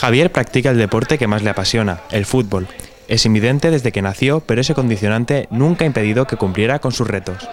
Javier 0.00 0.32
practica 0.32 0.70
el 0.70 0.78
deporte 0.78 1.18
que 1.18 1.26
más 1.26 1.42
le 1.42 1.50
apasiona, 1.50 2.00
el 2.10 2.24
fútbol. 2.24 2.66
Es 3.06 3.26
invidente 3.26 3.70
desde 3.70 3.92
que 3.92 4.00
nació, 4.00 4.40
pero 4.40 4.62
ese 4.62 4.72
condicionante 4.72 5.46
nunca 5.50 5.84
ha 5.84 5.86
impedido 5.86 6.26
que 6.26 6.38
cumpliera 6.38 6.78
con 6.78 6.92
sus 6.92 7.06
retos. 7.06 7.46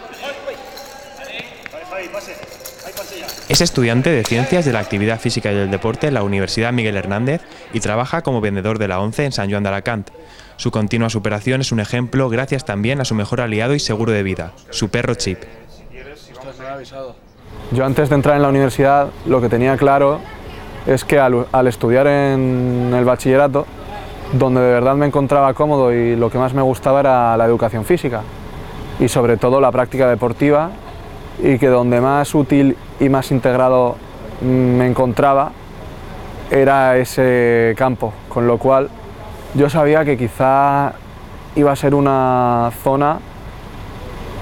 Es 3.50 3.60
estudiante 3.60 4.12
de 4.12 4.24
Ciencias 4.24 4.64
de 4.64 4.72
la 4.72 4.80
Actividad 4.80 5.20
Física 5.20 5.52
y 5.52 5.56
del 5.56 5.72
Deporte 5.72 6.08
en 6.08 6.14
la 6.14 6.24
Universidad 6.24 6.72
Miguel 6.72 6.96
Hernández 6.96 7.42
y 7.74 7.82
trabaja 7.82 8.22
como 8.22 8.40
vendedor 8.40 8.80
de 8.80 8.88
la 8.88 9.02
ONCE 9.02 9.26
en 9.26 9.34
San 9.34 9.50
Juan 9.50 9.64
de 9.64 9.70
Alacant. 9.70 10.10
Su 10.56 10.72
continua 10.72 11.10
superación 11.10 11.60
es 11.60 11.74
un 11.74 11.82
ejemplo 11.82 12.30
gracias 12.30 12.64
también 12.64 13.02
a 13.02 13.06
su 13.06 13.14
mejor 13.14 13.42
aliado 13.42 13.76
y 13.76 13.82
seguro 13.82 14.14
de 14.14 14.24
vida, 14.24 14.54
su 14.70 14.88
perro 14.88 15.16
Chip. 15.16 15.40
Yo 17.74 17.84
antes 17.84 18.08
de 18.08 18.16
entrar 18.16 18.38
en 18.38 18.42
la 18.42 18.48
universidad 18.48 19.10
lo 19.26 19.42
que 19.42 19.50
tenía 19.50 19.76
claro 19.76 20.22
es 20.88 21.04
que 21.04 21.20
al, 21.20 21.68
estudiar 21.68 22.08
en 22.08 22.94
el 22.98 23.04
bachillerato, 23.04 23.66
donde 24.34 24.62
de 24.62 24.72
verdad 24.72 24.96
me 24.96 25.06
encontraba 25.06 25.54
cómodo 25.54 25.94
y 25.94 26.16
lo 26.16 26.30
que 26.30 26.38
más 26.38 26.54
me 26.54 26.62
gustaba 26.62 27.02
era 27.02 27.36
la 27.36 27.46
educación 27.46 27.84
física 27.84 28.22
y 29.00 29.10
sobre 29.10 29.38
todo 29.38 29.60
la 29.60 29.72
práctica 29.72 30.10
deportiva 30.10 30.72
y 31.44 31.60
que 31.60 31.68
donde 31.68 32.02
más 32.02 32.34
útil 32.34 32.78
y 33.00 33.10
más 33.10 33.32
integrado 33.32 33.98
me 34.42 34.88
encontraba 34.88 35.52
era 36.50 36.98
ese 36.98 37.76
campo, 37.78 38.14
con 38.30 38.48
lo 38.48 38.58
cual 38.58 38.90
yo 39.56 39.70
sabía 39.70 40.06
que 40.06 40.18
quizá 40.18 40.94
iba 41.56 41.72
a 41.72 41.76
ser 41.76 41.94
una 41.94 42.72
zona 42.82 43.20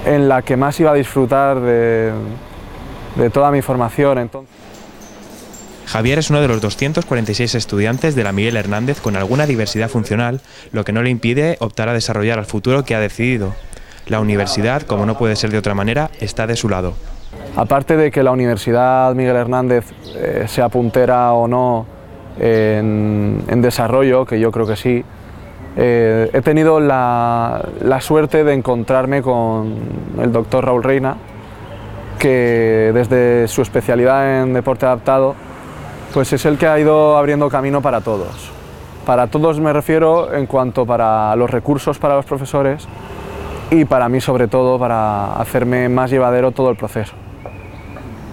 en 0.06 0.30
la 0.30 0.44
que 0.44 0.56
más 0.58 0.80
iba 0.80 0.92
a 0.92 0.94
disfrutar 0.94 1.60
de, 1.60 2.12
de 3.16 3.30
toda 3.32 3.50
mi 3.50 3.64
formación. 3.64 4.20
Entonces... 4.20 4.65
Javier 5.86 6.20
es 6.20 6.30
uno 6.30 6.42
de 6.42 6.48
los 6.48 6.62
246 6.62 7.56
estudiantes 7.56 8.16
de 8.16 8.24
la 8.24 8.32
Miguel 8.32 8.58
Hernández 8.58 9.00
con 9.00 9.16
alguna 9.16 9.46
diversidad 9.46 9.90
funcional, 9.90 10.42
lo 10.72 10.84
que 10.84 10.92
no 10.92 11.04
le 11.04 11.10
impide 11.10 11.58
optar 11.60 11.90
a 11.90 11.94
desarrollar 11.94 12.40
el 12.40 12.46
futuro 12.46 12.84
que 12.84 12.96
ha 12.96 13.00
decidido. 13.00 13.54
La 14.08 14.20
universidad, 14.20 14.82
como 14.84 15.06
no 15.06 15.18
puede 15.18 15.36
ser 15.36 15.52
de 15.52 15.58
otra 15.58 15.74
manera, 15.74 16.10
está 16.20 16.48
de 16.48 16.56
su 16.56 16.70
lado. 16.70 16.94
Aparte 17.56 17.96
de 17.98 18.12
que 18.12 18.24
la 18.24 18.32
Universidad 18.32 19.14
Miguel 19.16 19.36
Hernández 19.36 19.86
eh, 20.16 20.46
sea 20.48 20.70
puntera 20.70 21.32
o 21.34 21.48
no 21.48 21.86
en, 22.40 23.62
desarrollo, 23.62 24.26
que 24.26 24.40
yo 24.40 24.52
creo 24.52 24.68
que 24.68 24.76
sí, 24.76 25.04
eh, 25.78 26.30
he 26.34 26.42
tenido 26.42 26.80
la, 26.80 27.66
suerte 28.02 28.44
de 28.44 28.54
encontrarme 28.54 29.22
con 29.22 29.74
el 30.22 30.32
doctor 30.32 30.66
Raúl 30.66 30.84
Reina, 30.84 31.16
que 32.20 32.92
desde 32.94 33.48
su 33.48 33.62
especialidad 33.62 34.42
en 34.44 34.54
deporte 34.54 34.86
adaptado 34.86 35.36
pues 36.14 36.34
es 36.34 36.46
el 36.46 36.58
que 36.58 36.68
ha 36.68 36.80
ido 36.80 37.18
abriendo 37.18 37.50
camino 37.50 37.82
para 37.82 38.02
todos. 38.02 38.52
Para 39.06 39.28
todos 39.28 39.60
me 39.60 39.72
refiero 39.72 40.34
en 40.34 40.48
cuanto 40.48 40.86
para 40.86 41.36
los 41.36 41.50
recursos 41.50 42.00
para 42.00 42.16
los 42.16 42.26
profesores 42.26 42.88
y 43.70 43.86
para 43.86 44.10
mí 44.10 44.22
sobre 44.22 44.48
todo 44.48 44.80
para 44.80 45.36
hacerme 45.36 45.90
más 45.90 46.10
llevadero 46.10 46.52
todo 46.52 46.70
el 46.70 46.76
proceso. 46.76 47.14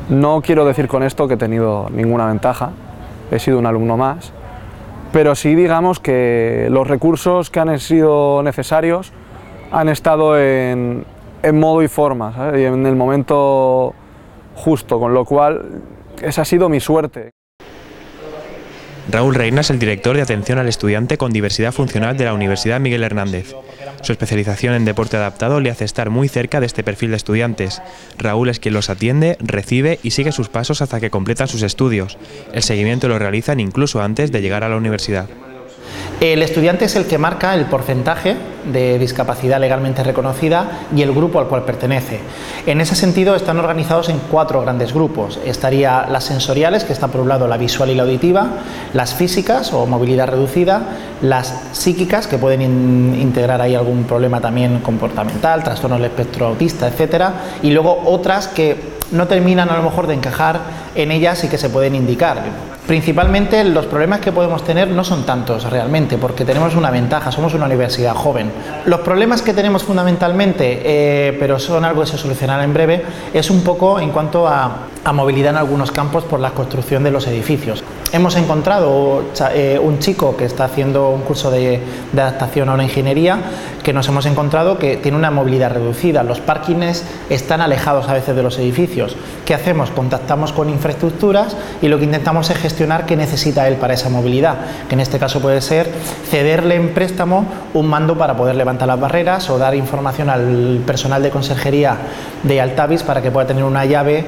No 0.08 0.42
quiero 0.42 0.64
decir 0.64 0.88
con 0.88 1.02
esto 1.02 1.28
que 1.28 1.34
he 1.34 1.36
tenido 1.36 1.88
ninguna 1.90 2.26
ventaja, 2.26 2.70
he 3.30 3.38
sido 3.38 3.58
un 3.58 3.66
alumno 3.66 3.96
más, 3.96 4.32
pero 5.12 5.34
sí 5.34 5.54
digamos 5.54 6.00
que 6.00 6.68
los 6.70 6.86
recursos 6.86 7.50
que 7.50 7.60
han 7.60 7.78
sido 7.78 8.42
necesarios 8.42 9.12
han 9.70 9.88
estado 9.88 10.38
en, 10.38 11.04
modo 11.54 11.82
y 11.82 11.88
forma, 11.88 12.52
y 12.54 12.64
en 12.64 12.86
el 12.86 12.96
momento 12.96 13.94
justo, 14.54 14.98
con 15.00 15.14
lo 15.14 15.24
cual 15.24 15.82
esa 16.20 16.42
ha 16.42 16.44
sido 16.44 16.68
mi 16.68 16.80
suerte. 16.80 17.30
Raúl 19.10 19.34
Reina 19.34 19.62
es 19.62 19.70
el 19.70 19.78
director 19.78 20.16
de 20.16 20.22
atención 20.22 20.58
al 20.58 20.68
estudiante 20.68 21.18
con 21.18 21.32
diversidad 21.32 21.72
funcional 21.72 22.16
de 22.16 22.24
la 22.24 22.34
Universidad 22.34 22.80
Miguel 22.80 23.02
Hernández. 23.02 23.54
Su 24.02 24.12
especialización 24.12 24.74
en 24.74 24.84
deporte 24.84 25.16
adaptado 25.16 25.60
le 25.60 25.70
hace 25.70 25.84
estar 25.84 26.08
muy 26.08 26.28
cerca 26.28 26.60
de 26.60 26.66
este 26.66 26.84
perfil 26.84 27.10
de 27.10 27.16
estudiantes. 27.16 27.82
Raúl 28.16 28.48
es 28.48 28.60
quien 28.60 28.74
los 28.74 28.90
atiende, 28.90 29.36
recibe 29.40 29.98
y 30.02 30.12
sigue 30.12 30.32
sus 30.32 30.48
pasos 30.48 30.82
hasta 30.82 31.00
que 31.00 31.10
completan 31.10 31.48
sus 31.48 31.62
estudios. 31.62 32.16
El 32.52 32.62
seguimiento 32.62 33.08
lo 33.08 33.18
realizan 33.18 33.60
incluso 33.60 34.02
antes 34.02 34.30
de 34.30 34.40
llegar 34.40 34.64
a 34.64 34.68
la 34.68 34.76
universidad. 34.76 35.28
El 36.22 36.40
estudiante 36.40 36.84
es 36.84 36.94
el 36.94 37.06
que 37.06 37.18
marca 37.18 37.52
el 37.52 37.64
porcentaje 37.64 38.36
de 38.72 38.96
discapacidad 39.00 39.58
legalmente 39.58 40.04
reconocida 40.04 40.86
y 40.94 41.02
el 41.02 41.10
grupo 41.10 41.40
al 41.40 41.48
cual 41.48 41.64
pertenece. 41.64 42.20
En 42.64 42.80
ese 42.80 42.94
sentido 42.94 43.34
están 43.34 43.58
organizados 43.58 44.08
en 44.08 44.20
cuatro 44.30 44.60
grandes 44.60 44.94
grupos. 44.94 45.40
Estaría 45.44 46.06
las 46.08 46.22
sensoriales, 46.22 46.84
que 46.84 46.92
están 46.92 47.10
por 47.10 47.22
un 47.22 47.28
lado 47.28 47.48
la 47.48 47.56
visual 47.56 47.90
y 47.90 47.96
la 47.96 48.04
auditiva, 48.04 48.46
las 48.92 49.14
físicas 49.14 49.72
o 49.72 49.84
movilidad 49.84 50.28
reducida, 50.28 50.82
las 51.22 51.60
psíquicas, 51.72 52.28
que 52.28 52.38
pueden 52.38 52.62
integrar 53.20 53.60
ahí 53.60 53.74
algún 53.74 54.04
problema 54.04 54.40
también 54.40 54.78
comportamental, 54.78 55.64
trastorno 55.64 55.96
del 55.96 56.04
espectro 56.04 56.46
autista, 56.46 56.86
etcétera, 56.86 57.32
y 57.64 57.72
luego 57.72 58.00
otras 58.06 58.46
que 58.46 58.92
no 59.10 59.26
terminan 59.26 59.70
a 59.70 59.76
lo 59.76 59.82
mejor 59.82 60.06
de 60.06 60.14
encajar 60.14 60.60
en 60.94 61.10
ellas 61.10 61.44
y 61.44 61.48
que 61.48 61.58
se 61.58 61.70
pueden 61.70 61.94
indicar. 61.94 62.42
Principalmente 62.86 63.62
los 63.62 63.86
problemas 63.86 64.18
que 64.18 64.32
podemos 64.32 64.64
tener 64.64 64.88
no 64.88 65.04
son 65.04 65.24
tantos 65.24 65.70
realmente, 65.70 66.18
porque 66.18 66.44
tenemos 66.44 66.74
una 66.74 66.90
ventaja, 66.90 67.30
somos 67.30 67.54
una 67.54 67.66
universidad 67.66 68.12
joven. 68.12 68.50
Los 68.86 69.00
problemas 69.00 69.40
que 69.40 69.54
tenemos 69.54 69.84
fundamentalmente, 69.84 70.82
eh, 70.84 71.36
pero 71.38 71.60
son 71.60 71.84
algo 71.84 72.00
que 72.00 72.08
se 72.08 72.18
solucionará 72.18 72.64
en 72.64 72.74
breve, 72.74 73.02
es 73.32 73.50
un 73.50 73.62
poco 73.62 74.00
en 74.00 74.10
cuanto 74.10 74.48
a, 74.48 74.88
movilidad 75.14 75.50
en 75.50 75.58
algunos 75.58 75.92
campos 75.92 76.24
por 76.24 76.40
la 76.40 76.50
construcción 76.50 77.04
de 77.04 77.10
los 77.10 77.26
edificios. 77.26 77.84
Hemos 78.12 78.36
encontrado 78.36 79.24
eh, 79.52 79.78
un 79.82 79.98
chico 79.98 80.36
que 80.36 80.44
está 80.44 80.64
haciendo 80.64 81.10
un 81.10 81.22
curso 81.22 81.50
de, 81.50 81.80
de, 82.12 82.20
adaptación 82.20 82.68
a 82.68 82.74
una 82.74 82.84
ingeniería 82.84 83.38
que 83.82 83.92
nos 83.92 84.06
hemos 84.08 84.26
encontrado 84.26 84.78
que 84.78 84.96
tiene 84.96 85.16
una 85.16 85.30
movilidad 85.30 85.72
reducida. 85.72 86.22
Los 86.22 86.40
parkings 86.40 87.04
están 87.30 87.60
alejados 87.60 88.08
a 88.08 88.14
veces 88.14 88.36
de 88.36 88.42
los 88.42 88.58
edificios. 88.58 89.16
¿Qué 89.44 89.54
hacemos? 89.54 89.90
Contactamos 89.90 90.52
con 90.52 90.68
infraestructuras 90.82 91.56
y 91.80 91.86
lo 91.86 91.98
que 91.98 92.04
intentamos 92.04 92.50
es 92.50 92.58
gestionar 92.58 93.06
qué 93.06 93.16
necesita 93.16 93.68
él 93.68 93.76
para 93.76 93.94
esa 93.94 94.08
movilidad, 94.08 94.56
que 94.88 94.94
en 94.94 95.00
este 95.00 95.20
caso 95.20 95.40
puede 95.40 95.60
ser 95.60 95.88
cederle 96.28 96.74
en 96.74 96.88
préstamo 96.88 97.46
un 97.72 97.86
mando 97.86 98.18
para 98.18 98.36
poder 98.36 98.56
levantar 98.56 98.88
las 98.88 98.98
barreras 98.98 99.48
o 99.48 99.58
dar 99.58 99.76
información 99.76 100.28
al 100.28 100.82
personal 100.84 101.22
de 101.22 101.30
conserjería 101.30 101.96
de 102.42 102.60
Altavis 102.60 103.04
para 103.04 103.22
que 103.22 103.30
pueda 103.30 103.46
tener 103.46 103.62
una 103.62 103.84
llave 103.84 104.26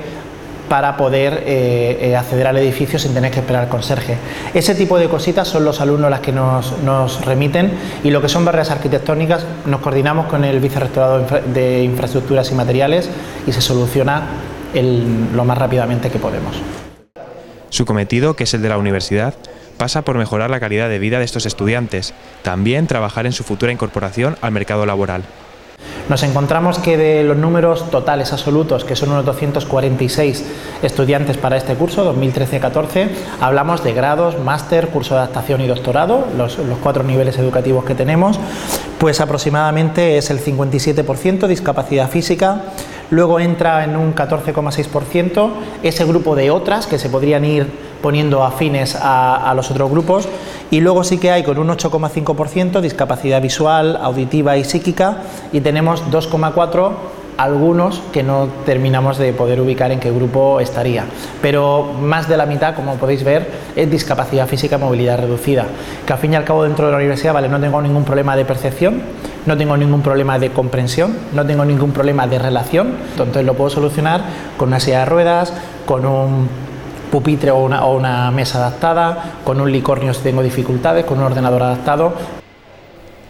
para 0.69 0.97
poder 0.97 1.43
eh, 1.45 1.99
eh, 2.01 2.17
acceder 2.17 2.47
al 2.47 2.57
edificio 2.57 2.99
sin 2.99 3.13
tener 3.13 3.31
que 3.31 3.41
esperar 3.41 3.65
al 3.65 3.69
conserje. 3.69 4.17
Ese 4.55 4.75
tipo 4.75 4.99
de 4.99 5.09
cositas 5.09 5.47
son 5.49 5.65
los 5.65 5.81
alumnos 5.81 6.11
las 6.11 6.21
que 6.21 6.33
nos, 6.33 6.79
nos 6.79 7.25
remiten 7.25 7.73
y 8.03 8.11
lo 8.11 8.23
que 8.23 8.29
son 8.29 8.45
barreras 8.45 8.71
arquitectónicas 8.71 9.45
nos 9.67 9.81
coordinamos 9.81 10.27
con 10.27 10.45
el 10.45 10.61
vicerrectorado 10.61 11.27
de 11.53 11.83
infraestructuras 11.83 12.51
y 12.51 12.55
materiales 12.55 13.11
y 13.47 13.53
se 13.53 13.61
soluciona 13.61 14.23
lo 14.83 15.45
más 15.45 15.59
rápidamente 15.59 16.11
que 16.11 16.19
podemos. 16.19 16.57
Su 17.71 17.85
cometido, 17.85 18.35
que 18.35 18.45
es 18.45 18.55
el 18.55 18.63
de 18.63 18.69
la 18.69 18.79
universidad, 18.79 19.35
pasa 19.77 20.03
por 20.03 20.17
mejorar 20.17 20.51
la 20.51 20.61
calidad 20.61 20.89
de 20.89 20.99
vida 20.99 21.19
de 21.19 21.25
estos 21.25 21.47
estudiantes, 21.47 22.15
también 22.43 22.87
trabajar 22.87 23.27
en 23.27 23.33
su 23.33 23.45
futura 23.45 23.73
incorporación 23.73 24.37
al 24.41 24.53
mercado 24.53 24.87
laboral. 24.87 25.25
Nos 26.09 26.23
encontramos 26.23 26.79
que 26.79 26.99
de 26.99 27.25
los 27.25 27.37
números 27.37 27.91
totales 27.91 28.31
absolutos, 28.33 28.85
que 28.85 28.95
son 28.95 29.11
unos 29.11 29.25
246 29.25 30.45
estudiantes 30.83 31.39
para 31.39 31.57
este 31.57 31.75
curso, 31.75 32.15
2013-14, 32.15 33.09
hablamos 33.41 33.83
de 33.83 33.95
grados, 33.95 34.39
máster, 34.39 34.89
curso 34.89 35.15
de 35.15 35.23
adaptación 35.23 35.63
y 35.63 35.67
doctorado, 35.67 36.27
los, 36.37 36.59
los, 36.59 36.79
cuatro 36.79 37.05
niveles 37.05 37.39
educativos 37.39 37.87
que 37.87 37.95
tenemos, 37.95 38.39
pues 38.99 39.23
aproximadamente 39.23 40.19
es 40.19 40.29
el 40.31 40.45
57% 40.45 41.47
discapacidad 41.47 42.11
física, 42.11 42.65
luego 43.11 43.41
entra 43.41 43.85
en 43.85 43.97
un 43.97 44.15
14,6% 44.15 45.51
ese 45.83 46.05
grupo 46.05 46.35
de 46.35 46.51
otras 46.51 46.87
que 46.87 46.99
se 46.99 47.09
podrían 47.09 47.45
ir 47.45 47.67
poniendo 48.03 48.45
afines 48.45 48.97
a, 49.01 49.53
los 49.57 49.71
otros 49.71 49.91
grupos 49.91 50.29
y 50.71 50.81
luego 50.81 51.05
sí 51.05 51.19
que 51.19 51.31
hay 51.31 51.43
con 51.43 51.59
un 51.59 51.69
8,5% 51.69 52.81
discapacidad 52.81 53.41
visual, 53.41 53.97
auditiva 53.97 54.57
y 54.57 54.65
psíquica 54.65 55.19
y 55.53 55.61
tenemos 55.61 56.05
2,4% 56.11 56.93
algunos 57.37 58.01
que 58.13 58.23
no 58.23 58.49
terminamos 58.65 59.19
de 59.19 59.33
poder 59.33 59.61
ubicar 59.61 59.91
en 59.91 60.01
qué 60.01 60.11
grupo 60.11 60.61
estaría. 60.61 61.05
Pero 61.43 61.93
más 62.01 62.29
de 62.29 62.37
la 62.37 62.47
mitad, 62.47 62.75
como 62.75 62.95
podéis 62.95 63.25
ver, 63.25 63.51
es 63.75 63.91
discapacidad 63.91 64.47
física, 64.47 64.79
movilidad 64.79 65.19
reducida. 65.19 65.67
Que 66.07 66.13
al 66.13 66.19
fin 66.19 66.33
y 66.33 66.37
al 66.37 66.45
cabo 66.45 66.63
dentro 66.63 66.87
de 66.87 66.93
la 66.93 66.99
universidad, 66.99 67.35
vale, 67.35 67.49
no 67.49 67.61
tengo 67.61 67.81
ningún 67.83 68.05
problema 68.05 68.37
de 68.37 68.45
percepción, 68.45 69.03
no 69.47 69.57
tengo 69.57 69.77
ningún 69.77 70.03
problema 70.03 70.39
de 70.39 70.51
comprensión, 70.51 71.17
no 71.33 71.45
tengo 71.47 71.65
ningún 71.65 71.93
problema 71.93 72.27
de 72.27 72.39
relación, 72.39 72.95
entonces 73.11 73.45
lo 73.45 73.55
puedo 73.55 73.71
solucionar 73.71 74.23
con 74.57 74.69
una 74.69 74.81
silla 74.81 75.01
de 75.01 75.05
ruedas, 75.07 75.53
con 75.87 76.07
un 76.07 76.49
pupitre 77.11 77.51
o 77.51 77.59
una, 77.59 77.85
o 77.85 77.97
una 77.97 78.31
mesa 78.31 78.59
adaptada, 78.59 79.35
con 79.45 79.61
un 79.61 79.71
licornio 79.71 80.15
si 80.15 80.23
tengo 80.23 80.43
dificultades, 80.43 81.05
con 81.05 81.19
un 81.19 81.25
ordenador 81.25 81.63
adaptado. 81.63 82.15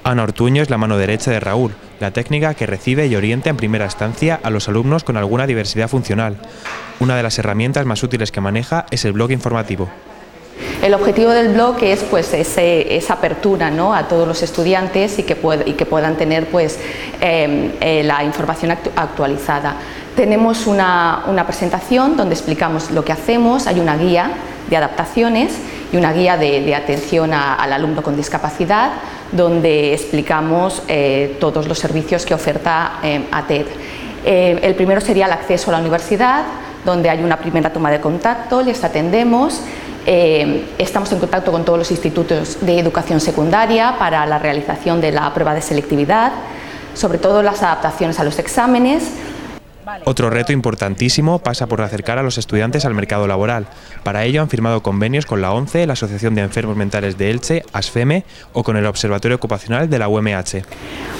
Ana 0.04 0.22
Ortuño 0.22 0.62
es 0.62 0.70
la 0.70 0.78
mano 0.78 0.98
derecha 0.98 1.30
de 1.30 1.40
Raúl, 1.40 1.72
la 1.98 2.10
técnica 2.10 2.54
que 2.54 2.66
recibe 2.66 3.06
y 3.06 3.16
orienta 3.16 3.50
en 3.50 3.56
primera 3.56 3.86
instancia 3.86 4.38
a 4.42 4.50
los 4.50 4.68
alumnos 4.68 5.02
con 5.02 5.16
alguna 5.16 5.46
diversidad 5.46 5.88
funcional. 5.88 6.36
Una 7.00 7.16
de 7.16 7.22
las 7.22 7.38
herramientas 7.38 7.86
más 7.86 8.02
útiles 8.02 8.30
que 8.30 8.40
maneja 8.40 8.86
es 8.90 9.04
el 9.04 9.12
blog 9.12 9.30
informativo. 9.32 9.88
El 10.84 10.92
objetivo 10.92 11.30
del 11.30 11.48
blog 11.48 11.82
es 11.82 12.02
pues 12.02 12.34
esa 12.34 13.14
apertura 13.14 13.68
a 13.96 14.06
todos 14.06 14.28
los 14.28 14.42
estudiantes 14.42 15.18
y 15.18 15.22
que, 15.22 15.34
puedan 15.34 16.16
tener 16.16 16.50
pues, 16.50 16.78
em, 17.22 17.70
eh, 17.80 18.02
la 18.04 18.22
información 18.22 18.70
actualizada. 18.70 19.76
Tenemos 20.14 20.66
una, 20.66 21.24
presentación 21.46 22.18
donde 22.18 22.34
explicamos 22.34 22.90
lo 22.90 23.02
que 23.02 23.12
hacemos, 23.12 23.66
hay 23.66 23.80
una 23.80 23.96
guía 23.96 24.32
de 24.68 24.76
adaptaciones 24.76 25.54
y 25.90 25.96
una 25.96 26.12
guía 26.12 26.36
de, 26.36 26.74
atención 26.74 27.32
al 27.32 27.72
alumno 27.72 28.02
con 28.02 28.14
discapacidad 28.14 28.90
donde 29.32 29.94
explicamos 29.94 30.82
eh, 30.88 31.38
todos 31.40 31.66
los 31.66 31.78
servicios 31.78 32.26
que 32.26 32.34
oferta 32.34 32.98
eh, 33.02 33.24
ATED. 33.32 33.66
Eh, 34.26 34.58
el 34.62 34.74
primero 34.74 35.00
sería 35.00 35.24
el 35.24 35.32
acceso 35.32 35.70
a 35.70 35.72
la 35.72 35.80
universidad, 35.80 36.44
donde 36.84 37.08
hay 37.08 37.22
una 37.22 37.38
primera 37.38 37.72
toma 37.72 37.90
de 37.90 38.00
contacto, 38.00 38.60
les 38.60 38.84
atendemos. 38.84 39.62
Estamos 40.06 41.10
en 41.12 41.18
contacto 41.18 41.50
con 41.52 41.64
todos 41.64 41.78
los 41.78 41.90
institutos 41.90 42.58
de 42.60 42.78
educación 42.78 43.20
secundaria 43.20 43.96
para 43.98 44.26
la 44.26 44.38
realización 44.38 45.00
de 45.00 45.12
la 45.12 45.32
prueba 45.32 45.54
de 45.54 45.62
selectividad, 45.62 46.32
sobre 46.94 47.18
todo 47.18 47.42
las 47.42 47.62
adaptaciones 47.62 48.20
a 48.20 48.24
los 48.24 48.38
exámenes 48.38 49.04
otro 50.04 50.30
reto 50.30 50.52
importantísimo 50.52 51.38
pasa 51.38 51.66
por 51.66 51.82
acercar 51.82 52.18
a 52.18 52.22
los 52.22 52.38
estudiantes 52.38 52.84
al 52.84 52.94
mercado 52.94 53.26
laboral. 53.26 53.66
Para 54.02 54.24
ello 54.24 54.42
han 54.42 54.48
firmado 54.48 54.82
convenios 54.82 55.26
con 55.26 55.40
la 55.40 55.52
ONCE, 55.52 55.86
la 55.86 55.94
Asociación 55.94 56.34
de 56.34 56.42
Enfermos 56.42 56.76
Mentales 56.76 57.18
de 57.18 57.30
Elche, 57.30 57.64
ASFEME 57.72 58.24
o 58.52 58.62
con 58.62 58.76
el 58.76 58.86
Observatorio 58.86 59.36
Ocupacional 59.36 59.88
de 59.88 59.98
la 59.98 60.08
UMH. 60.08 60.62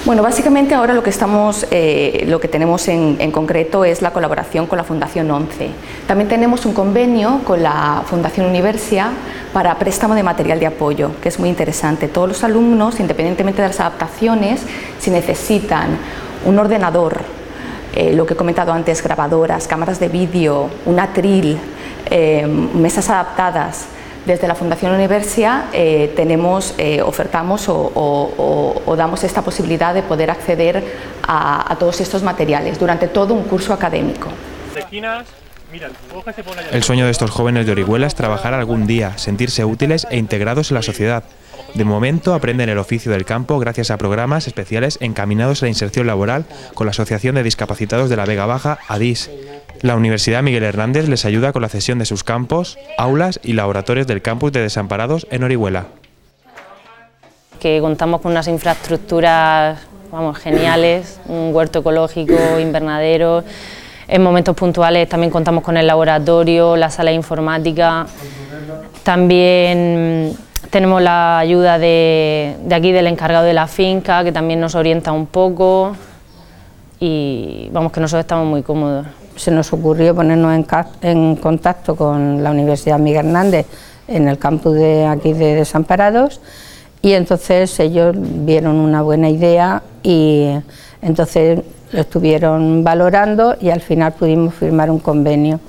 Bueno, 0.05 0.21
básicamente 0.21 0.75
ahora 0.75 0.93
lo 0.93 1.03
que, 1.03 1.09
estamos, 1.09 1.65
eh, 1.71 2.25
lo 2.27 2.39
que 2.39 2.47
tenemos 2.47 2.87
en, 2.87 3.17
en, 3.19 3.31
concreto 3.31 3.85
es 3.85 4.01
la 4.01 4.11
colaboración 4.11 4.67
con 4.67 4.77
la 4.77 4.83
Fundación 4.83 5.31
ONCE. 5.31 5.69
También 6.07 6.27
tenemos 6.27 6.65
un 6.65 6.73
convenio 6.73 7.41
con 7.43 7.63
la 7.63 8.03
Fundación 8.05 8.45
Universia 8.45 9.11
para 9.51 9.77
préstamo 9.79 10.15
de 10.15 10.23
material 10.23 10.59
de 10.59 10.67
apoyo, 10.67 11.11
que 11.21 11.29
es 11.29 11.39
muy 11.39 11.49
interesante. 11.49 12.07
Todos 12.07 12.27
los 12.27 12.43
alumnos, 12.43 12.99
independientemente 12.99 13.61
de 13.61 13.69
las 13.69 13.79
adaptaciones, 13.79 14.61
si 14.99 15.09
necesitan 15.09 15.97
un 16.45 16.59
ordenador, 16.59 17.34
eh, 17.95 18.13
lo 18.13 18.25
que 18.25 18.33
he 18.33 18.37
comentado 18.37 18.73
antes, 18.73 19.01
grabadoras, 19.01 19.67
cámaras 19.67 19.99
de 19.99 20.09
vídeo, 20.09 20.69
un 20.85 20.99
atril, 20.99 21.57
eh, 22.09 22.45
mesas 22.45 23.09
adaptadas. 23.09 23.87
Desde 24.25 24.47
la 24.47 24.55
Fundación 24.55 24.91
Universia 24.91 25.65
eh, 25.71 26.11
tenemos, 26.15 26.73
ofertamos 27.05 27.65
o, 27.67 28.95
damos 28.97 29.23
esta 29.23 29.43
posibilidad 29.43 29.93
de 29.93 30.01
poder 30.01 30.31
acceder 30.31 30.83
a, 31.27 31.71
a 31.71 31.75
todos 31.75 32.01
estos 32.01 32.23
materiales 32.23 32.79
durante 32.79 33.07
todo 33.07 33.35
un 33.35 33.43
curso 33.43 33.71
académico. 33.71 34.29
El 36.71 36.83
sueño 36.83 37.05
de 37.05 37.11
estos 37.11 37.29
jóvenes 37.29 37.65
de 37.65 37.71
Orihuela 37.73 38.07
es 38.07 38.15
trabajar 38.15 38.53
algún 38.53 38.87
día, 38.87 39.17
sentirse 39.17 39.63
útiles 39.63 40.07
e 40.09 40.17
integrados 40.17 40.71
en 40.71 40.75
la 40.75 40.81
sociedad. 40.81 41.23
De 41.75 41.83
momento 41.83 42.33
aprenden 42.33 42.69
el 42.69 42.77
oficio 42.77 43.11
del 43.11 43.25
campo 43.25 43.59
gracias 43.59 43.91
a 43.91 43.97
programas 43.97 44.47
especiales 44.47 44.97
encaminados 45.01 45.61
a 45.61 45.65
la 45.65 45.69
inserción 45.69 46.07
laboral 46.07 46.45
con 46.73 46.87
la 46.87 46.91
Asociación 46.91 47.35
de 47.35 47.43
Discapacitados 47.43 48.09
de 48.09 48.15
la 48.15 48.25
Vega 48.25 48.45
Baja, 48.45 48.79
ADIS. 48.87 49.29
La 49.81 49.97
Universidad 49.97 50.41
Miguel 50.41 50.63
Hernández 50.63 51.09
les 51.09 51.25
ayuda 51.25 51.51
con 51.51 51.61
la 51.61 51.67
cesión 51.67 51.99
de 51.99 52.05
sus 52.05 52.23
campos, 52.23 52.77
aulas 52.97 53.41
y 53.43 53.53
laboratorios 53.53 54.07
del 54.07 54.21
campus 54.21 54.53
de 54.53 54.61
desamparados 54.61 55.27
en 55.31 55.43
Orihuela. 55.43 55.87
Que 57.59 57.81
contamos 57.81 58.21
con 58.21 58.31
unas 58.31 58.47
infraestructuras 58.47 59.79
vamos, 60.11 60.37
geniales, 60.37 61.19
un 61.27 61.53
huerto 61.53 61.79
ecológico, 61.79 62.57
invernadero. 62.57 63.43
En 64.07 64.23
momentos 64.23 64.55
puntuales 64.55 65.09
también 65.09 65.29
contamos 65.29 65.61
con 65.61 65.75
el 65.75 65.87
laboratorio, 65.87 66.77
la 66.77 66.89
sala 66.89 67.09
de 67.09 67.17
informática. 67.17 68.07
También 69.03 70.37
tenemos 70.69 71.01
la 71.01 71.39
ayuda 71.39 71.77
de, 71.77 72.55
aquí 72.71 72.91
del 72.91 73.07
encargado 73.07 73.45
de 73.45 73.53
la 73.53 73.67
finca, 73.67 74.23
que 74.23 74.31
también 74.31 74.59
nos 74.59 74.75
orienta 74.75 75.11
un 75.11 75.27
poco 75.27 75.95
y 76.99 77.69
vamos 77.71 77.91
que 77.91 77.99
nosotros 77.99 78.21
estamos 78.21 78.47
muy 78.47 78.63
cómodos. 78.63 79.07
Se 79.35 79.51
nos 79.51 79.71
ocurrió 79.73 80.15
ponernos 80.15 80.65
en, 81.01 81.35
contacto 81.35 81.95
con 81.95 82.43
la 82.43 82.51
Universidad 82.51 82.99
Miguel 82.99 83.25
Hernández 83.27 83.65
en 84.07 84.27
el 84.27 84.37
campus 84.37 84.75
de 84.75 85.05
aquí 85.05 85.33
de 85.33 85.55
Desamparados 85.55 86.39
y 87.01 87.13
entonces 87.13 87.79
ellos 87.79 88.15
vieron 88.17 88.75
una 88.75 89.01
buena 89.01 89.29
idea 89.29 89.83
y 90.03 90.51
entonces 91.01 91.61
lo 91.91 92.01
estuvieron 92.01 92.83
valorando 92.83 93.55
y 93.59 93.69
al 93.69 93.81
final 93.81 94.13
pudimos 94.13 94.53
firmar 94.53 94.89
un 94.89 94.99
convenio. 94.99 95.59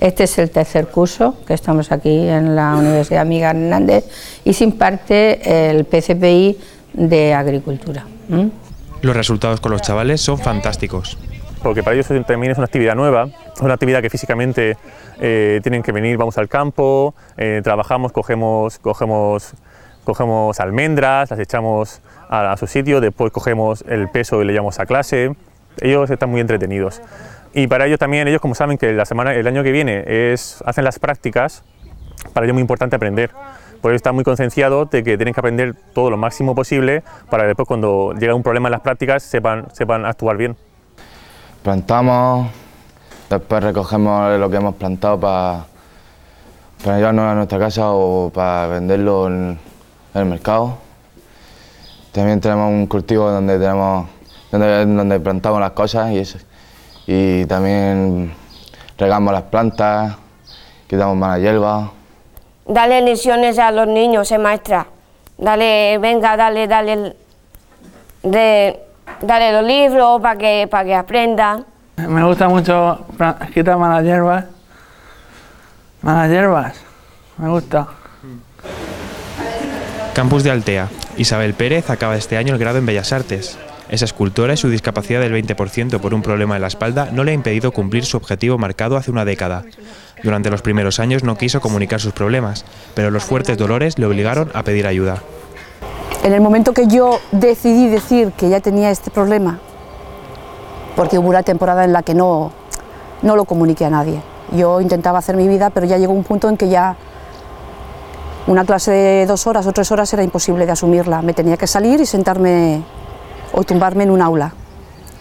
Este 0.00 0.24
es 0.24 0.38
el 0.38 0.50
tercer 0.50 0.86
curso 0.86 1.36
que 1.46 1.52
estamos 1.52 1.92
aquí 1.92 2.26
en 2.26 2.56
la 2.56 2.74
Universidad 2.74 3.26
Miguel 3.26 3.56
Hernández 3.56 4.04
y 4.44 4.54
se 4.54 4.64
imparte 4.64 5.70
el 5.70 5.84
PCPI 5.84 6.58
de 6.94 7.34
Agricultura. 7.34 8.06
Los 9.02 9.16
resultados 9.16 9.60
con 9.60 9.72
los 9.72 9.82
chavales 9.82 10.22
son 10.22 10.38
fantásticos. 10.38 11.18
Porque 11.62 11.82
para 11.82 11.94
ellos 11.94 12.06
también 12.26 12.52
es 12.52 12.56
una 12.56 12.64
actividad 12.64 12.94
nueva, 12.94 13.28
es 13.54 13.60
una 13.60 13.74
actividad 13.74 14.00
que 14.00 14.08
físicamente 14.08 14.78
eh, 15.20 15.60
tienen 15.62 15.82
que 15.82 15.92
venir, 15.92 16.16
vamos 16.16 16.38
al 16.38 16.48
campo, 16.48 17.14
eh, 17.36 17.60
trabajamos, 17.62 18.12
cogemos, 18.12 18.78
cogemos, 18.78 19.52
cogemos 20.04 20.58
almendras, 20.58 21.30
las 21.30 21.38
echamos 21.38 22.00
a, 22.30 22.52
a 22.52 22.56
su 22.56 22.66
sitio, 22.66 23.02
después 23.02 23.30
cogemos 23.30 23.84
el 23.86 24.08
peso 24.08 24.40
y 24.40 24.46
le 24.46 24.52
llevamos 24.54 24.80
a 24.80 24.86
clase. 24.86 25.34
Ellos 25.82 26.08
están 26.08 26.30
muy 26.30 26.40
entretenidos. 26.40 27.02
Y 27.52 27.66
para 27.66 27.86
ellos 27.86 27.98
también, 27.98 28.28
ellos 28.28 28.40
como 28.40 28.54
saben 28.54 28.78
que 28.78 28.92
la 28.92 29.04
semana, 29.04 29.34
el 29.34 29.46
año 29.46 29.62
que 29.62 29.72
viene 29.72 30.04
es, 30.06 30.62
hacen 30.66 30.84
las 30.84 30.98
prácticas, 30.98 31.64
para 32.32 32.46
ellos 32.46 32.52
es 32.52 32.54
muy 32.54 32.60
importante 32.60 32.96
aprender. 32.96 33.30
Por 33.80 33.90
eso 33.92 33.96
están 33.96 34.14
muy 34.14 34.24
concienciados 34.24 34.90
de 34.90 35.02
que 35.02 35.16
tienen 35.16 35.34
que 35.34 35.40
aprender 35.40 35.74
todo 35.94 36.10
lo 36.10 36.16
máximo 36.16 36.54
posible 36.54 37.02
para 37.30 37.44
después 37.46 37.66
cuando 37.66 38.12
llega 38.12 38.34
un 38.34 38.42
problema 38.42 38.68
en 38.68 38.72
las 38.72 38.82
prácticas 38.82 39.22
sepan, 39.22 39.66
sepan 39.72 40.04
actuar 40.04 40.36
bien. 40.36 40.56
Plantamos, 41.62 42.50
después 43.28 43.62
recogemos 43.64 44.38
lo 44.38 44.50
que 44.50 44.56
hemos 44.56 44.74
plantado 44.76 45.18
para, 45.18 45.64
para 46.84 46.98
llevarnos 46.98 47.24
a 47.24 47.34
nuestra 47.34 47.58
casa 47.58 47.90
o 47.90 48.30
para 48.30 48.66
venderlo 48.66 49.26
en, 49.26 49.58
el 50.14 50.24
mercado. 50.26 50.76
También 52.12 52.40
tenemos 52.40 52.68
un 52.68 52.86
cultivo 52.86 53.30
donde, 53.30 53.58
tenemos, 53.58 54.08
donde, 54.52 54.86
donde 54.86 55.20
plantamos 55.20 55.60
las 55.60 55.70
cosas 55.70 56.10
y 56.10 56.18
eso 56.18 56.38
y 57.12 57.44
también 57.46 58.32
regamos 58.96 59.32
las 59.32 59.42
plantas, 59.42 60.14
quitamos 60.86 61.16
mala 61.16 61.40
hierba. 61.40 61.90
Dale 62.66 63.00
lecciones 63.00 63.58
a 63.58 63.72
los 63.72 63.88
niños, 63.88 64.30
eh, 64.30 64.38
maestra. 64.38 64.86
Dale, 65.36 65.98
venga, 65.98 66.36
dale, 66.36 66.68
dale, 66.68 67.16
de, 68.22 68.80
dale 69.22 69.52
los 69.52 69.64
libros 69.64 70.20
para 70.20 70.38
que, 70.38 70.68
para 70.70 70.84
que 70.84 70.94
aprendan. 70.94 71.66
Me 71.96 72.24
gusta 72.24 72.48
mucho 72.48 73.04
quitar 73.52 73.76
malas 73.76 74.04
hierbas. 74.04 74.44
Malas 76.02 76.30
hierbas, 76.30 76.80
me 77.38 77.48
gusta. 77.48 77.88
Campus 80.14 80.44
de 80.44 80.52
Altea. 80.52 80.88
Isabel 81.16 81.54
Pérez 81.54 81.90
acaba 81.90 82.14
este 82.14 82.36
año 82.36 82.54
el 82.54 82.60
grado 82.60 82.78
en 82.78 82.86
Bellas 82.86 83.12
Artes. 83.12 83.58
Esa 83.90 84.04
escultora 84.04 84.54
y 84.54 84.56
su 84.56 84.68
discapacidad 84.68 85.20
del 85.20 85.34
20% 85.34 85.98
por 85.98 86.14
un 86.14 86.22
problema 86.22 86.54
en 86.54 86.62
la 86.62 86.68
espalda 86.68 87.08
no 87.10 87.24
le 87.24 87.32
ha 87.32 87.34
impedido 87.34 87.72
cumplir 87.72 88.04
su 88.04 88.16
objetivo 88.16 88.56
marcado 88.56 88.96
hace 88.96 89.10
una 89.10 89.24
década. 89.24 89.64
Durante 90.22 90.48
los 90.48 90.62
primeros 90.62 91.00
años 91.00 91.24
no 91.24 91.36
quiso 91.36 91.60
comunicar 91.60 92.00
sus 92.00 92.12
problemas, 92.12 92.64
pero 92.94 93.10
los 93.10 93.24
fuertes 93.24 93.58
dolores 93.58 93.98
le 93.98 94.06
obligaron 94.06 94.48
a 94.54 94.62
pedir 94.62 94.86
ayuda. 94.86 95.16
En 96.22 96.32
el 96.32 96.40
momento 96.40 96.72
que 96.72 96.86
yo 96.86 97.18
decidí 97.32 97.88
decir 97.88 98.30
que 98.30 98.48
ya 98.48 98.60
tenía 98.60 98.92
este 98.92 99.10
problema, 99.10 99.58
porque 100.94 101.18
hubo 101.18 101.28
una 101.28 101.42
temporada 101.42 101.84
en 101.84 101.92
la 101.92 102.04
que 102.04 102.14
no, 102.14 102.52
no 103.22 103.34
lo 103.34 103.44
comuniqué 103.44 103.86
a 103.86 103.90
nadie. 103.90 104.20
Yo 104.52 104.80
intentaba 104.80 105.18
hacer 105.18 105.36
mi 105.36 105.48
vida, 105.48 105.70
pero 105.70 105.84
ya 105.86 105.98
llegó 105.98 106.12
un 106.12 106.22
punto 106.22 106.48
en 106.48 106.56
que 106.56 106.68
ya 106.68 106.96
una 108.46 108.64
clase 108.64 108.92
de 108.92 109.26
dos 109.26 109.48
horas 109.48 109.66
o 109.66 109.72
tres 109.72 109.90
horas 109.90 110.12
era 110.12 110.22
imposible 110.22 110.64
de 110.64 110.70
asumirla. 110.70 111.22
Me 111.22 111.34
tenía 111.34 111.56
que 111.56 111.66
salir 111.66 112.00
y 112.00 112.06
sentarme 112.06 112.84
o 113.52 113.64
tumbarme 113.64 114.04
en 114.04 114.10
un 114.10 114.22
aula. 114.22 114.52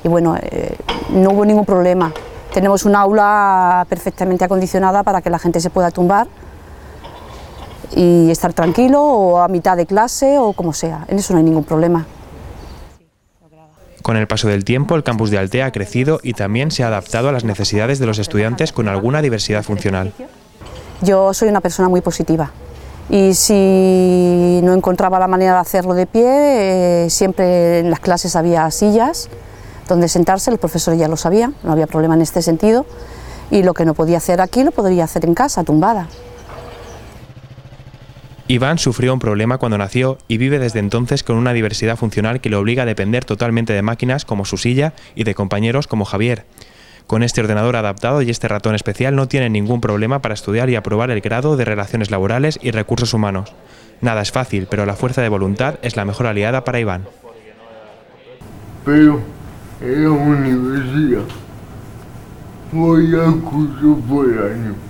Y 0.04 0.08
bueno, 0.08 0.38
eh, 0.42 0.78
no 1.10 1.32
hubo 1.32 1.46
ningún 1.46 1.66
problema. 1.66 2.12
Tenemos 2.54 2.86
un 2.86 2.96
aula 2.96 3.86
perfectamente 3.90 4.46
acondicionada 4.46 5.04
para 5.04 5.22
que 5.22 5.30
la 5.30 5.40
gente 5.40 5.60
se 5.60 5.70
pueda 5.70 5.92
tumbar 5.92 6.28
y 7.96 8.30
estar 8.32 8.54
tranquilo 8.54 9.04
o 9.04 9.40
a 9.40 9.48
mitad 9.48 9.78
de 9.78 9.86
clase 9.86 10.38
o 10.40 10.54
como 10.54 10.74
sea. 10.74 11.06
En 11.08 11.20
eso 11.20 11.34
no 11.34 11.40
hay 11.40 11.46
ningún 11.46 11.64
problema. 11.64 12.06
Con 14.02 14.16
el 14.16 14.28
paso 14.28 14.48
del 14.48 14.64
tiempo, 14.64 14.96
el 14.96 15.04
campus 15.04 15.30
de 15.30 15.38
Altea 15.38 15.68
ha 15.68 15.72
crecido 15.72 16.20
y 16.24 16.34
también 16.34 16.72
se 16.72 16.84
ha 16.84 16.88
adaptado 16.88 17.30
a 17.30 17.32
las 17.32 17.44
necesidades 17.44 18.00
de 18.00 18.06
los 18.06 18.18
estudiantes 18.18 18.72
con 18.72 18.88
alguna 18.88 19.22
diversidad 19.22 19.64
funcional. 19.64 20.14
Yo 21.02 21.34
soy 21.34 21.50
una 21.50 21.62
persona 21.62 21.90
muy 21.90 22.02
positiva 22.02 22.52
y 23.10 23.34
si 23.34 24.60
no 24.64 24.74
encontraba 24.74 25.20
la 25.20 25.28
manera 25.28 25.54
de 25.54 25.60
hacerlo 25.60 25.94
de 25.94 26.06
pie, 26.06 26.26
eh, 26.26 27.10
siempre 27.10 27.80
en 27.80 27.90
las 27.90 28.00
clases 28.00 28.36
había 28.36 28.70
sillas 28.72 29.30
donde 29.90 30.08
sentarse, 30.08 30.52
el 30.52 30.60
profesor 30.60 30.96
ya 30.96 31.08
lo 31.08 31.18
sabía, 31.18 31.52
no 31.64 31.72
había 31.74 31.88
problema 31.88 32.14
en 32.14 32.22
este 32.22 32.42
sentido, 32.42 32.86
y 33.52 33.64
lo 33.64 33.74
que 33.74 33.84
no 33.84 33.94
podía 33.96 34.18
hacer 34.18 34.40
aquí 34.40 34.64
lo 34.64 34.72
podría 34.72 35.04
hacer 35.04 35.26
en 35.26 35.34
casa, 35.34 35.64
tumbada. 35.64 36.08
Iván 38.48 38.80
sufrió 38.80 39.14
un 39.14 39.20
problema 39.20 39.58
cuando 39.58 39.78
nació 39.78 40.18
y 40.28 40.38
vive 40.38 40.58
desde 40.58 40.80
entonces 40.80 41.24
con 41.24 41.36
una 41.36 41.54
diversidad 41.54 41.98
funcional 41.98 42.42
que 42.42 42.50
le 42.50 42.56
obliga 42.56 42.84
a 42.84 42.86
depender 42.86 43.26
totalmente 43.26 43.74
de 43.74 43.82
máquinas 43.84 44.26
como 44.26 44.46
su 44.46 44.58
silla 44.58 44.94
y 45.14 45.24
de 45.24 45.36
compañeros 45.36 45.86
como 45.86 46.06
Javier. 46.06 46.46
Con 47.10 47.24
este 47.24 47.42
ordenador 47.42 47.76
adaptado 47.76 48.22
y 48.22 48.30
este 48.30 48.48
ratón 48.48 48.76
especial 48.76 49.16
no 49.16 49.28
tiene 49.28 49.50
ningún 49.50 49.82
problema 49.82 50.22
para 50.22 50.36
estudiar 50.36 50.70
y 50.70 50.76
aprobar 50.76 51.10
el 51.10 51.22
grado 51.22 51.58
de 51.58 51.66
Relaciones 51.66 52.12
Laborales 52.12 52.60
y 52.62 52.70
Recursos 52.70 53.16
Humanos. 53.16 53.52
Nada 54.00 54.22
es 54.22 54.32
fácil, 54.32 54.68
pero 54.70 54.86
la 54.86 54.96
fuerza 54.96 55.24
de 55.24 55.30
voluntad 55.30 55.80
es 55.82 55.96
la 55.96 56.06
mejor 56.06 56.28
aliada 56.28 56.64
para 56.64 56.80
Iván. 56.80 57.08
Pero 58.86 59.22
en 59.82 60.08
universidad 60.08 61.24
voy 62.72 63.16
a 63.16 63.26
curso 63.42 64.00
por 64.08 64.28
año. 64.28 64.89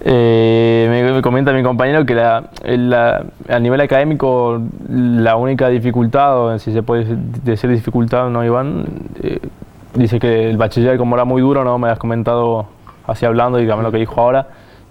Eh, 0.00 0.86
me, 0.88 1.12
me 1.12 1.22
comenta 1.22 1.52
mi 1.52 1.62
compañero 1.62 2.06
que 2.06 2.14
la, 2.14 3.24
a 3.48 3.58
nivel 3.58 3.80
académico 3.80 4.60
la 4.88 5.34
única 5.36 5.68
dificultad, 5.68 6.38
o 6.38 6.58
si 6.58 6.72
se 6.72 6.82
puede 6.82 7.16
decir 7.42 7.70
dificultad, 7.70 8.28
¿no, 8.30 8.44
Iván? 8.44 8.86
Eh, 9.22 9.40
dice 9.94 10.20
que 10.20 10.48
el 10.48 10.56
bachiller 10.56 10.98
como 10.98 11.16
era 11.16 11.24
muy 11.24 11.42
duro, 11.42 11.64
¿no? 11.64 11.78
Me 11.78 11.88
has 11.90 11.98
comentado 11.98 12.66
así 13.06 13.26
hablando 13.26 13.60
y 13.60 13.66
también 13.66 13.84
lo 13.84 13.90
que 13.90 13.98
dijo 13.98 14.20
ahora, 14.20 14.46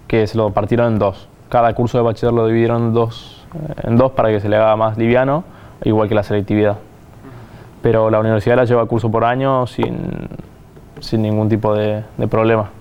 que 0.08 0.28
se 0.28 0.38
lo 0.38 0.50
partieron 0.52 0.94
en 0.94 1.00
dos. 1.00 1.30
Cada 1.50 1.74
curso 1.74 1.98
de 1.98 2.04
bachiller 2.04 2.34
lo 2.34 2.46
dividieron 2.46 2.88
en 2.88 2.94
dos, 2.94 3.46
eh, 3.56 3.88
en 3.88 3.96
dos 3.96 4.12
para 4.12 4.30
que 4.30 4.42
se 4.42 4.50
le 4.50 4.58
haga 4.58 4.76
más 4.76 4.98
liviano, 4.98 5.46
igual 5.86 6.10
que 6.10 6.16
la 6.16 6.24
selectividad. 6.24 6.78
Pero 7.82 8.10
la 8.10 8.20
universidad 8.20 8.58
la 8.58 8.66
lleva 8.66 8.86
curso 8.88 9.10
por 9.10 9.24
año 9.24 9.68
sin, 9.68 10.28
sin 11.00 11.22
ningún 11.22 11.48
tipo 11.48 11.74
de 11.74 12.04
problema. 12.30 12.72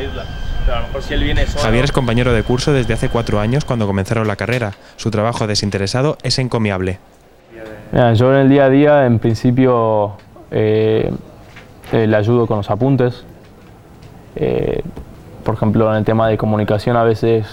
No 0.00 0.08
abrirla. 0.08 0.24
Pero 0.64 0.76
a 0.76 0.80
lo 0.80 0.86
mejor 0.86 1.02
si 1.02 1.14
él 1.14 1.24
viene 1.24 1.46
solo. 1.46 1.64
Javier 1.64 1.84
es 1.84 1.92
compañero 1.92 2.32
de 2.32 2.42
curso 2.42 2.72
desde 2.72 2.94
hace 2.94 3.08
cuatro 3.08 3.40
años 3.40 3.64
cuando 3.64 3.86
comenzaron 3.86 4.26
la 4.26 4.36
carrera. 4.36 4.72
Su 4.96 5.10
trabajo 5.10 5.46
desinteresado 5.46 6.16
es 6.22 6.38
encomiable. 6.38 6.98
Mira, 7.92 8.14
yo 8.14 8.32
en 8.32 8.40
el 8.40 8.48
día 8.48 8.66
a 8.66 8.70
día, 8.70 9.06
en 9.06 9.18
principio, 9.18 10.12
eh, 10.50 11.10
eh, 11.92 12.06
le 12.06 12.16
ayudo 12.16 12.46
con 12.46 12.58
los 12.58 12.70
apuntes. 12.70 13.24
Eh, 14.36 14.82
por 15.44 15.54
ejemplo, 15.54 15.90
en 15.90 15.98
el 15.98 16.04
tema 16.04 16.28
de 16.28 16.38
comunicación 16.38 16.96
a 16.96 17.02
veces, 17.02 17.46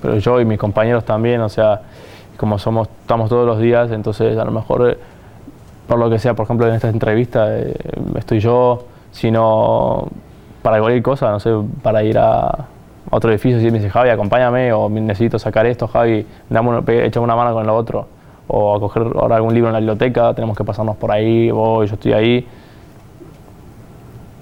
pero 0.00 0.18
yo 0.18 0.40
y 0.40 0.44
mis 0.44 0.58
compañeros 0.58 1.04
también, 1.04 1.40
o 1.40 1.48
sea, 1.48 1.82
como 2.36 2.58
somos, 2.58 2.88
estamos 3.00 3.28
todos 3.28 3.46
los 3.46 3.58
días, 3.58 3.90
entonces 3.90 4.38
a 4.38 4.44
lo 4.44 4.52
mejor, 4.52 4.90
eh, 4.90 4.98
por 5.88 5.98
lo 5.98 6.08
que 6.08 6.18
sea, 6.18 6.34
por 6.34 6.44
ejemplo, 6.44 6.68
en 6.68 6.74
esta 6.74 6.88
entrevista, 6.88 7.58
eh, 7.58 7.74
estoy 8.16 8.40
yo, 8.40 8.86
sino 9.10 10.08
para 10.62 10.78
cualquier 10.80 11.02
cosa, 11.02 11.30
no 11.30 11.40
sé, 11.40 11.50
para 11.82 12.02
ir 12.02 12.18
a 12.18 12.66
otro 13.10 13.30
edificio, 13.30 13.58
si 13.60 13.66
me 13.70 13.78
dice, 13.78 13.90
Javi, 13.90 14.10
acompáñame, 14.10 14.72
o 14.72 14.88
necesito 14.88 15.38
sacar 15.38 15.66
esto, 15.66 15.88
Javi, 15.88 16.26
dame 16.48 16.68
una, 16.68 17.36
mano 17.36 17.54
con 17.54 17.66
lo 17.66 17.74
otro 17.76 18.06
o 18.52 18.74
a 18.76 18.80
coger 18.80 19.04
ahora 19.14 19.36
algún 19.36 19.54
libro 19.54 19.68
en 19.68 19.74
la 19.74 19.78
biblioteca, 19.78 20.34
tenemos 20.34 20.56
que 20.56 20.64
pasarnos 20.64 20.96
por 20.96 21.12
ahí, 21.12 21.50
voy, 21.50 21.86
yo 21.86 21.94
estoy 21.94 22.12
ahí. 22.12 22.46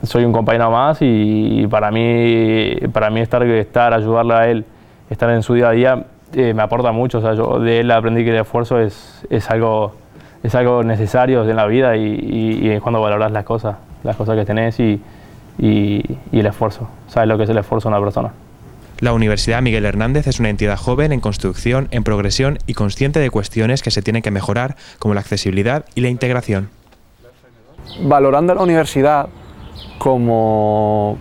Soy 0.03 0.25
un 0.25 0.33
compañero 0.33 0.71
más 0.71 0.99
y, 1.01 1.67
para 1.69 1.91
mí, 1.91 2.75
para 2.93 3.11
mí 3.11 3.21
estar, 3.21 3.43
estar, 3.43 3.93
ayudarle 3.93 4.35
a 4.35 4.49
él, 4.49 4.65
estar 5.11 5.29
en 5.31 5.43
su 5.43 5.55
día 5.55 5.69
a 5.69 5.73
día, 5.73 6.05
eh, 6.35 6.55
me 6.55 6.63
aporta 6.63 6.93
mucho. 6.93 7.19
O 7.19 7.21
sea, 7.21 7.35
yo 7.35 7.59
de 7.59 7.81
él 7.81 7.91
aprendí 7.91 8.25
que 8.25 8.31
el 8.31 8.37
esfuerzo 8.37 8.79
es, 8.79 9.27
es, 9.29 9.51
algo, 9.51 9.93
es 10.43 10.55
algo 10.55 10.83
necesario 10.85 11.47
en 11.49 11.57
la 11.57 11.67
vida 11.67 11.97
y, 11.97 12.05
y- 12.63 12.81
cuando 12.81 13.01
valoras 13.03 13.33
las 13.33 13.45
cosas, 13.45 13.77
las 14.05 14.17
cosas 14.17 14.37
que 14.37 14.45
tenés 14.45 14.79
y, 14.81 15.03
y- 15.59 16.03
y 16.33 16.41
el 16.41 16.47
esfuerzo. 16.47 16.88
Sabes 17.09 17.29
lo 17.29 17.37
que 17.37 17.45
es 17.45 17.50
el 17.50 17.59
esfuerzo 17.59 17.88
de 17.88 17.95
una 17.97 18.05
persona. 18.05 18.31
La 19.00 19.12
Universidad 19.12 19.62
Miguel 19.62 19.85
Hernández 19.85 20.27
es 20.27 20.41
una 20.41 20.49
entidad 20.50 20.77
joven 20.77 21.12
en 21.12 21.21
construcción, 21.21 21.87
en 21.93 22.03
progresión 22.03 22.59
y 22.67 22.75
consciente 22.75 23.21
de 23.21 23.31
cuestiones 23.31 23.83
que 23.83 23.91
se 23.93 24.03
tienen 24.03 24.23
que 24.23 24.31
mejorar, 24.33 24.77
como 24.99 25.15
la 25.15 25.21
accesibilidad 25.21 25.85
y 25.95 26.00
la 26.00 26.09
integración. 26.09 26.71
valorando 28.03 28.55
la 28.55 28.62
universidad 28.62 29.29
como 29.99 31.17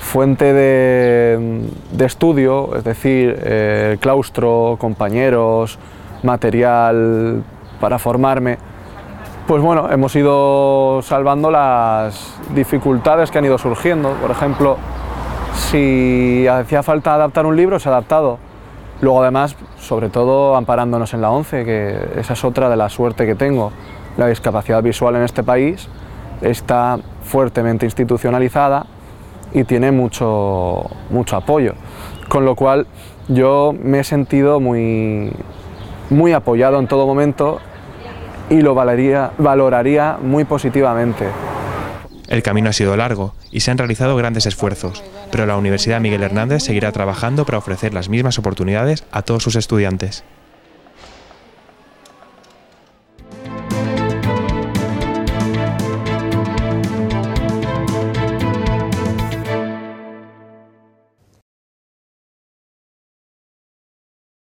fuente 0.00 0.52
de, 0.52 1.62
de 1.92 2.04
estudio, 2.04 2.76
es 2.76 2.84
decir, 2.84 3.36
eh, 3.42 3.96
claustro, 4.00 4.76
compañeros, 4.80 5.78
material 6.22 7.42
para 7.80 7.98
formarme, 7.98 8.58
pues 9.46 9.62
bueno, 9.62 9.88
hemos 9.92 10.14
ido 10.16 11.00
salvando 11.02 11.52
las 11.52 12.34
dificultades 12.54 13.30
que 13.30 13.38
han 13.38 13.44
ido 13.44 13.58
surgiendo. 13.58 14.12
Por 14.14 14.30
ejemplo, 14.32 14.76
si 15.54 16.46
hacía 16.48 16.82
falta 16.82 17.14
adaptar 17.14 17.46
un 17.46 17.56
libro, 17.56 17.78
se 17.78 17.88
ha 17.88 17.92
adaptado. 17.92 18.38
Luego 19.00 19.22
además, 19.22 19.54
sobre 19.78 20.08
todo 20.08 20.56
amparándonos 20.56 21.14
en 21.14 21.20
la 21.20 21.30
ONCE, 21.30 21.64
que 21.64 21.96
esa 22.18 22.32
es 22.32 22.44
otra 22.44 22.68
de 22.68 22.76
la 22.76 22.88
suerte 22.88 23.24
que 23.24 23.36
tengo. 23.36 23.70
La 24.16 24.26
discapacidad 24.26 24.82
visual 24.82 25.14
en 25.14 25.22
este 25.22 25.44
país 25.44 25.88
está 26.40 26.98
fuertemente 27.22 27.86
institucionalizada 27.86 28.86
y 29.52 29.62
tiene 29.62 29.92
mucho, 29.92 30.86
mucho 31.10 31.36
apoyo. 31.36 31.74
Con 32.28 32.44
lo 32.44 32.56
cual 32.56 32.88
yo 33.28 33.72
me 33.80 34.00
he 34.00 34.04
sentido 34.04 34.58
muy, 34.58 35.32
muy 36.10 36.32
apoyado 36.32 36.80
en 36.80 36.88
todo 36.88 37.06
momento 37.06 37.60
y 38.50 38.60
lo 38.60 38.74
valoraría, 38.74 39.32
valoraría 39.38 40.18
muy 40.20 40.44
positivamente. 40.44 41.26
El 42.28 42.42
camino 42.42 42.70
ha 42.70 42.72
sido 42.72 42.96
largo 42.96 43.34
y 43.52 43.60
se 43.60 43.70
han 43.70 43.78
realizado 43.78 44.16
grandes 44.16 44.46
esfuerzos, 44.46 45.04
pero 45.30 45.46
la 45.46 45.56
Universidad 45.56 46.00
Miguel 46.00 46.22
Hernández 46.22 46.64
seguirá 46.64 46.90
trabajando 46.90 47.44
para 47.44 47.58
ofrecer 47.58 47.94
las 47.94 48.08
mismas 48.08 48.38
oportunidades 48.38 49.04
a 49.12 49.22
todos 49.22 49.42
sus 49.42 49.54
estudiantes. 49.54 50.24